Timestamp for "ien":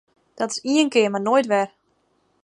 0.73-0.89